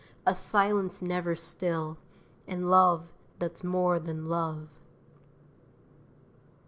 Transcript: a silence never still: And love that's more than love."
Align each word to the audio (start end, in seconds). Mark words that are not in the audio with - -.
a 0.25 0.33
silence 0.33 0.99
never 0.99 1.35
still: 1.35 1.95
And 2.47 2.71
love 2.71 3.13
that's 3.37 3.63
more 3.63 3.99
than 3.99 4.25
love." 4.27 4.67